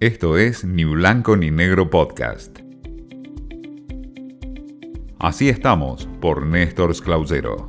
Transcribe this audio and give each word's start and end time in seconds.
Esto 0.00 0.38
es 0.38 0.64
Ni 0.64 0.84
Blanco 0.84 1.36
ni 1.36 1.50
Negro 1.50 1.90
Podcast. 1.90 2.60
Así 5.18 5.50
estamos 5.50 6.08
por 6.22 6.46
Néstor 6.46 6.98
Clausero. 7.02 7.68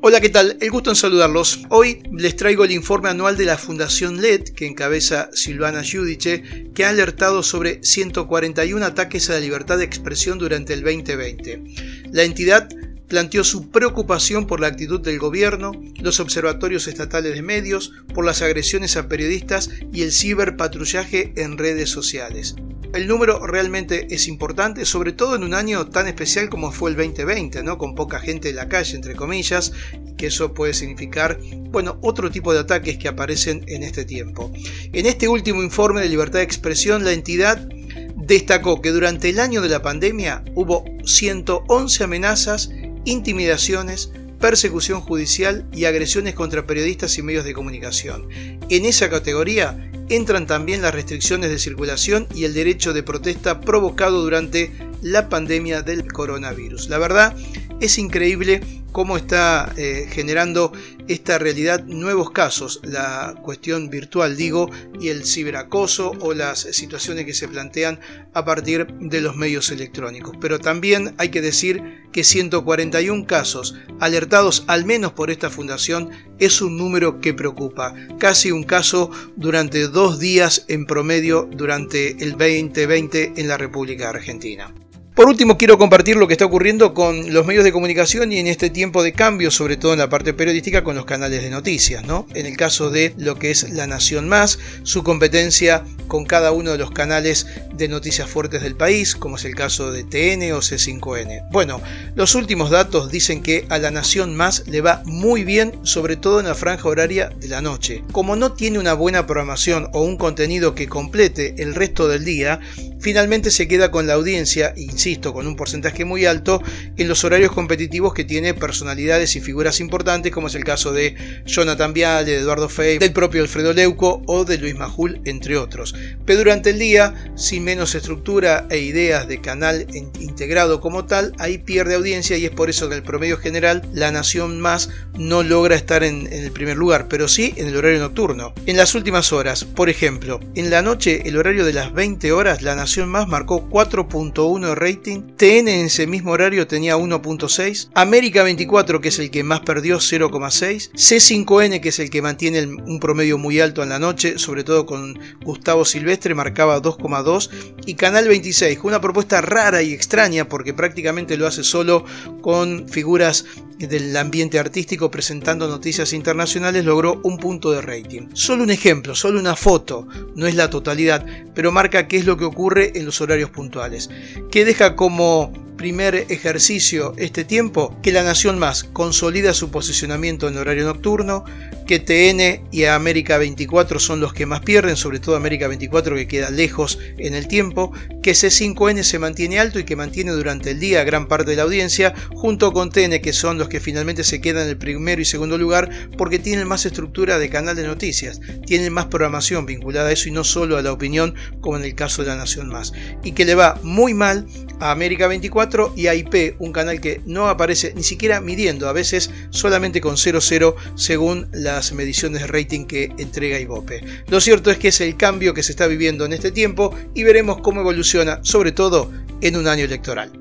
Hola, 0.00 0.22
¿qué 0.22 0.30
tal? 0.30 0.56
El 0.62 0.70
gusto 0.70 0.88
en 0.88 0.96
saludarlos. 0.96 1.66
Hoy 1.68 2.02
les 2.10 2.36
traigo 2.36 2.64
el 2.64 2.70
informe 2.70 3.10
anual 3.10 3.36
de 3.36 3.44
la 3.44 3.58
Fundación 3.58 4.22
LED, 4.22 4.44
que 4.56 4.66
encabeza 4.66 5.28
Silvana 5.34 5.82
Giudice, 5.82 6.70
que 6.74 6.86
ha 6.86 6.88
alertado 6.88 7.42
sobre 7.42 7.84
141 7.84 8.82
ataques 8.82 9.28
a 9.28 9.34
la 9.34 9.40
libertad 9.40 9.76
de 9.76 9.84
expresión 9.84 10.38
durante 10.38 10.72
el 10.72 10.82
2020. 10.82 11.64
La 12.12 12.22
entidad 12.22 12.66
planteó 13.08 13.44
su 13.44 13.70
preocupación 13.70 14.46
por 14.46 14.60
la 14.60 14.68
actitud 14.68 15.00
del 15.00 15.18
gobierno, 15.18 15.72
los 16.00 16.20
observatorios 16.20 16.88
estatales 16.88 17.34
de 17.34 17.42
medios, 17.42 17.92
por 18.14 18.24
las 18.24 18.42
agresiones 18.42 18.96
a 18.96 19.08
periodistas 19.08 19.70
y 19.92 20.02
el 20.02 20.12
ciberpatrullaje 20.12 21.32
en 21.36 21.58
redes 21.58 21.90
sociales. 21.90 22.56
El 22.94 23.08
número 23.08 23.44
realmente 23.44 24.06
es 24.14 24.28
importante, 24.28 24.84
sobre 24.84 25.12
todo 25.12 25.34
en 25.34 25.42
un 25.42 25.52
año 25.52 25.88
tan 25.88 26.06
especial 26.06 26.48
como 26.48 26.70
fue 26.70 26.90
el 26.90 26.96
2020, 26.96 27.64
¿no? 27.64 27.76
con 27.76 27.96
poca 27.96 28.20
gente 28.20 28.50
en 28.50 28.56
la 28.56 28.68
calle, 28.68 28.94
entre 28.94 29.16
comillas, 29.16 29.72
que 30.16 30.28
eso 30.28 30.54
puede 30.54 30.74
significar, 30.74 31.40
bueno, 31.70 31.98
otro 32.02 32.30
tipo 32.30 32.52
de 32.52 32.60
ataques 32.60 32.96
que 32.96 33.08
aparecen 33.08 33.64
en 33.66 33.82
este 33.82 34.04
tiempo. 34.04 34.52
En 34.92 35.06
este 35.06 35.26
último 35.26 35.62
informe 35.64 36.02
de 36.02 36.08
libertad 36.08 36.38
de 36.38 36.44
expresión, 36.44 37.04
la 37.04 37.12
entidad 37.12 37.68
destacó 38.14 38.80
que 38.80 38.90
durante 38.90 39.28
el 39.28 39.40
año 39.40 39.60
de 39.60 39.68
la 39.68 39.82
pandemia 39.82 40.44
hubo 40.54 40.84
111 41.04 42.04
amenazas 42.04 42.70
intimidaciones, 43.04 44.10
persecución 44.40 45.00
judicial 45.00 45.66
y 45.72 45.86
agresiones 45.86 46.34
contra 46.34 46.66
periodistas 46.66 47.16
y 47.18 47.22
medios 47.22 47.44
de 47.44 47.54
comunicación. 47.54 48.28
En 48.68 48.84
esa 48.84 49.08
categoría 49.08 49.90
entran 50.08 50.46
también 50.46 50.82
las 50.82 50.94
restricciones 50.94 51.50
de 51.50 51.58
circulación 51.58 52.26
y 52.34 52.44
el 52.44 52.54
derecho 52.54 52.92
de 52.92 53.02
protesta 53.02 53.60
provocado 53.60 54.22
durante 54.22 54.72
la 55.02 55.28
pandemia 55.28 55.82
del 55.82 56.10
coronavirus. 56.12 56.88
La 56.88 56.98
verdad 56.98 57.34
es 57.80 57.98
increíble 57.98 58.60
cómo 58.94 59.16
está 59.16 59.72
eh, 59.76 60.06
generando 60.08 60.72
esta 61.08 61.36
realidad 61.36 61.84
nuevos 61.84 62.30
casos, 62.30 62.80
la 62.84 63.34
cuestión 63.42 63.90
virtual 63.90 64.36
digo, 64.36 64.70
y 65.00 65.08
el 65.08 65.26
ciberacoso 65.26 66.12
o 66.20 66.32
las 66.32 66.60
situaciones 66.60 67.26
que 67.26 67.34
se 67.34 67.48
plantean 67.48 67.98
a 68.32 68.44
partir 68.44 68.86
de 69.00 69.20
los 69.20 69.34
medios 69.34 69.70
electrónicos. 69.70 70.36
Pero 70.40 70.60
también 70.60 71.14
hay 71.18 71.30
que 71.30 71.42
decir 71.42 72.04
que 72.12 72.22
141 72.22 73.26
casos 73.26 73.74
alertados 73.98 74.62
al 74.68 74.84
menos 74.84 75.12
por 75.12 75.30
esta 75.30 75.50
fundación 75.50 76.10
es 76.38 76.62
un 76.62 76.76
número 76.76 77.20
que 77.20 77.34
preocupa, 77.34 77.94
casi 78.20 78.52
un 78.52 78.62
caso 78.62 79.10
durante 79.34 79.88
dos 79.88 80.20
días 80.20 80.66
en 80.68 80.86
promedio 80.86 81.48
durante 81.50 82.22
el 82.22 82.32
2020 82.32 83.32
en 83.36 83.48
la 83.48 83.56
República 83.58 84.10
Argentina. 84.10 84.72
Por 85.14 85.28
último, 85.28 85.56
quiero 85.56 85.78
compartir 85.78 86.16
lo 86.16 86.26
que 86.26 86.32
está 86.34 86.44
ocurriendo 86.44 86.92
con 86.92 87.32
los 87.32 87.46
medios 87.46 87.62
de 87.62 87.70
comunicación 87.70 88.32
y 88.32 88.38
en 88.38 88.48
este 88.48 88.68
tiempo 88.68 89.00
de 89.04 89.12
cambio, 89.12 89.52
sobre 89.52 89.76
todo 89.76 89.92
en 89.92 90.00
la 90.00 90.08
parte 90.08 90.34
periodística, 90.34 90.82
con 90.82 90.96
los 90.96 91.04
canales 91.04 91.40
de 91.40 91.50
noticias. 91.50 92.04
¿no? 92.04 92.26
En 92.34 92.46
el 92.46 92.56
caso 92.56 92.90
de 92.90 93.14
lo 93.16 93.38
que 93.38 93.52
es 93.52 93.70
La 93.70 93.86
Nación 93.86 94.28
Más, 94.28 94.58
su 94.82 95.04
competencia 95.04 95.84
con 96.06 96.24
cada 96.24 96.52
uno 96.52 96.72
de 96.72 96.78
los 96.78 96.90
canales 96.90 97.46
de 97.72 97.88
noticias 97.88 98.28
fuertes 98.28 98.62
del 98.62 98.76
país, 98.76 99.14
como 99.14 99.36
es 99.36 99.44
el 99.44 99.54
caso 99.54 99.92
de 99.92 100.04
TN 100.04 100.52
o 100.52 100.58
C5N. 100.58 101.48
Bueno, 101.50 101.80
los 102.14 102.34
últimos 102.34 102.70
datos 102.70 103.10
dicen 103.10 103.42
que 103.42 103.66
a 103.68 103.78
La 103.78 103.90
Nación 103.90 104.36
Más 104.36 104.66
le 104.66 104.80
va 104.80 105.02
muy 105.04 105.44
bien, 105.44 105.72
sobre 105.82 106.16
todo 106.16 106.40
en 106.40 106.46
la 106.46 106.54
franja 106.54 106.88
horaria 106.88 107.30
de 107.40 107.48
la 107.48 107.60
noche. 107.60 108.02
Como 108.12 108.36
no 108.36 108.52
tiene 108.52 108.78
una 108.78 108.94
buena 108.94 109.26
programación 109.26 109.88
o 109.92 110.02
un 110.02 110.16
contenido 110.16 110.74
que 110.74 110.88
complete 110.88 111.54
el 111.58 111.74
resto 111.74 112.08
del 112.08 112.24
día, 112.24 112.60
finalmente 113.00 113.50
se 113.50 113.68
queda 113.68 113.90
con 113.90 114.06
la 114.06 114.14
audiencia, 114.14 114.72
insisto, 114.76 115.32
con 115.32 115.46
un 115.46 115.56
porcentaje 115.56 116.04
muy 116.04 116.26
alto 116.26 116.62
en 116.96 117.08
los 117.08 117.24
horarios 117.24 117.52
competitivos 117.52 118.14
que 118.14 118.24
tiene 118.24 118.54
personalidades 118.54 119.36
y 119.36 119.40
figuras 119.40 119.80
importantes, 119.80 120.32
como 120.32 120.46
es 120.46 120.54
el 120.54 120.64
caso 120.64 120.92
de 120.92 121.14
Jonathan 121.44 121.92
Viale, 121.92 122.30
de 122.30 122.38
Eduardo 122.38 122.68
Fey, 122.68 122.98
del 122.98 123.12
propio 123.12 123.42
Alfredo 123.42 123.72
Leuco 123.72 124.22
o 124.26 124.44
de 124.44 124.58
Luis 124.58 124.74
Majul, 124.74 125.20
entre 125.24 125.56
otros. 125.56 125.93
Pero 126.24 126.38
durante 126.38 126.70
el 126.70 126.78
día, 126.78 127.14
sin 127.36 127.64
menos 127.64 127.94
estructura 127.94 128.66
e 128.70 128.78
ideas 128.78 129.28
de 129.28 129.40
canal 129.40 129.86
integrado 130.20 130.80
como 130.80 131.04
tal, 131.04 131.32
ahí 131.38 131.58
pierde 131.58 131.94
audiencia 131.94 132.36
y 132.36 132.44
es 132.44 132.50
por 132.50 132.70
eso 132.70 132.88
que 132.88 132.94
en 132.94 133.00
el 133.00 133.06
promedio 133.06 133.36
general 133.36 133.82
La 133.92 134.10
Nación 134.10 134.60
Más 134.60 134.90
no 135.18 135.42
logra 135.42 135.76
estar 135.76 136.02
en, 136.02 136.26
el 136.32 136.50
primer 136.50 136.76
lugar, 136.76 137.06
pero 137.08 137.28
sí 137.28 137.54
en 137.56 137.68
el 137.68 137.76
horario 137.76 138.00
nocturno. 138.00 138.54
En 138.66 138.76
las 138.76 138.94
últimas 138.94 139.32
horas, 139.32 139.64
por 139.64 139.88
ejemplo, 139.88 140.40
en 140.54 140.70
la 140.70 140.82
noche, 140.82 141.22
el 141.26 141.36
horario 141.36 141.64
de 141.64 141.72
las 141.72 141.92
20 141.92 142.32
horas, 142.32 142.62
La 142.62 142.74
Nación 142.74 143.08
más 143.08 143.28
marcó 143.28 143.68
4.1 143.68 144.68
de 144.68 144.74
rating, 144.74 145.22
TN 145.36 145.68
en 145.68 145.86
ese 145.86 146.06
mismo 146.06 146.32
horario 146.32 146.66
tenía 146.66 146.96
1.6, 146.96 147.90
América 147.94 148.42
24 148.42 149.00
que 149.00 149.08
es 149.08 149.18
el 149.18 149.30
que 149.30 149.44
más 149.44 149.60
perdió 149.60 149.98
0.6, 149.98 150.90
C5N 150.92 151.80
que 151.80 151.88
es 151.90 151.98
el 151.98 152.10
que 152.10 152.22
mantiene 152.22 152.62
un 152.64 153.00
promedio 153.00 153.38
muy 153.38 153.60
alto 153.60 153.82
en 153.82 153.88
la 153.90 153.98
noche, 153.98 154.38
sobre 154.38 154.64
todo 154.64 154.86
con 154.86 155.18
Gustavo 155.44 155.83
Silvestre 155.84 156.34
marcaba 156.34 156.80
2.2 156.80 157.50
y 157.86 157.94
Canal 157.94 158.28
26 158.28 158.78
con 158.78 158.88
una 158.88 159.00
propuesta 159.00 159.40
rara 159.40 159.82
y 159.82 159.92
extraña 159.92 160.48
porque 160.48 160.74
prácticamente 160.74 161.36
lo 161.36 161.46
hace 161.46 161.64
solo 161.64 162.04
con 162.40 162.88
figuras 162.88 163.44
del 163.78 164.16
ambiente 164.16 164.58
artístico 164.58 165.10
presentando 165.10 165.68
noticias 165.68 166.12
internacionales 166.12 166.84
logró 166.84 167.20
un 167.22 167.38
punto 167.38 167.72
de 167.72 167.80
rating. 167.80 168.28
Solo 168.34 168.62
un 168.62 168.70
ejemplo, 168.70 169.14
solo 169.14 169.40
una 169.40 169.56
foto, 169.56 170.06
no 170.36 170.46
es 170.46 170.54
la 170.54 170.70
totalidad, 170.70 171.24
pero 171.54 171.72
marca 171.72 172.08
qué 172.08 172.18
es 172.18 172.26
lo 172.26 172.36
que 172.36 172.44
ocurre 172.44 172.92
en 172.94 173.04
los 173.04 173.20
horarios 173.20 173.50
puntuales, 173.50 174.10
que 174.50 174.64
deja 174.64 174.96
como 174.96 175.52
primer 175.76 176.14
ejercicio 176.28 177.14
este 177.16 177.44
tiempo 177.44 177.96
que 178.02 178.12
La 178.12 178.22
Nación 178.22 178.58
Más 178.58 178.84
consolida 178.84 179.54
su 179.54 179.70
posicionamiento 179.70 180.48
en 180.48 180.56
horario 180.56 180.84
nocturno, 180.84 181.44
que 181.86 181.98
TN 181.98 182.68
y 182.70 182.84
América 182.84 183.38
24 183.38 183.98
son 183.98 184.20
los 184.20 184.32
que 184.32 184.46
más 184.46 184.60
pierden, 184.60 184.96
sobre 184.96 185.20
todo 185.20 185.36
América 185.36 185.68
24 185.68 186.16
que 186.16 186.28
queda 186.28 186.50
lejos 186.50 186.98
en 187.18 187.34
el 187.34 187.48
tiempo, 187.48 187.92
que 188.22 188.32
C5N 188.32 189.02
se 189.02 189.18
mantiene 189.18 189.58
alto 189.58 189.78
y 189.78 189.84
que 189.84 189.96
mantiene 189.96 190.32
durante 190.32 190.70
el 190.70 190.80
día 190.80 191.04
gran 191.04 191.28
parte 191.28 191.50
de 191.50 191.56
la 191.56 191.62
audiencia, 191.64 192.14
junto 192.34 192.72
con 192.72 192.90
TN 192.90 193.20
que 193.20 193.32
son 193.32 193.58
los 193.58 193.68
que 193.68 193.80
finalmente 193.80 194.24
se 194.24 194.40
quedan 194.40 194.64
en 194.64 194.70
el 194.70 194.78
primero 194.78 195.20
y 195.20 195.24
segundo 195.24 195.58
lugar 195.58 195.90
porque 196.16 196.38
tienen 196.38 196.66
más 196.66 196.86
estructura 196.86 197.38
de 197.38 197.50
canal 197.50 197.76
de 197.76 197.86
noticias, 197.86 198.40
tienen 198.66 198.92
más 198.92 199.06
programación 199.06 199.66
vinculada 199.66 200.08
a 200.08 200.12
eso 200.12 200.28
y 200.28 200.32
no 200.32 200.44
solo 200.44 200.76
a 200.76 200.82
la 200.82 200.92
opinión 200.92 201.34
como 201.60 201.76
en 201.76 201.84
el 201.84 201.94
caso 201.94 202.22
de 202.22 202.28
La 202.28 202.36
Nación 202.36 202.68
Más, 202.68 202.92
y 203.22 203.32
que 203.32 203.44
le 203.44 203.54
va 203.54 203.78
muy 203.82 204.14
mal 204.14 204.46
a 204.80 204.90
América 204.90 205.26
24 205.26 205.92
y 205.96 206.06
a 206.06 206.14
IP, 206.14 206.56
un 206.58 206.72
canal 206.72 207.00
que 207.00 207.20
no 207.26 207.48
aparece 207.48 207.92
ni 207.94 208.02
siquiera 208.02 208.40
midiendo, 208.40 208.88
a 208.88 208.92
veces 208.92 209.30
solamente 209.50 210.00
con 210.00 210.16
00 210.16 210.76
según 210.94 211.48
las 211.74 211.92
mediciones 211.92 212.42
de 212.42 212.46
rating 212.46 212.86
que 212.86 213.12
entrega 213.18 213.58
Ibope. 213.58 214.02
Lo 214.28 214.40
cierto 214.40 214.70
es 214.70 214.78
que 214.78 214.88
es 214.88 215.00
el 215.00 215.16
cambio 215.16 215.54
que 215.54 215.62
se 215.62 215.72
está 215.72 215.86
viviendo 215.86 216.24
en 216.24 216.32
este 216.32 216.50
tiempo 216.50 216.94
y 217.14 217.24
veremos 217.24 217.60
cómo 217.60 217.80
evoluciona, 217.80 218.40
sobre 218.42 218.72
todo 218.72 219.10
en 219.40 219.56
un 219.56 219.68
año 219.68 219.84
electoral. 219.84 220.32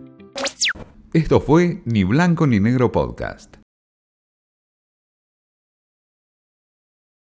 Esto 1.13 1.39
fue 1.39 1.81
Ni 1.85 2.03
Blanco 2.03 2.47
ni 2.47 2.59
Negro 2.59 2.91
Podcast. 2.91 3.62